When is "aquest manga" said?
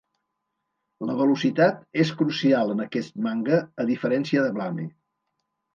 2.89-3.61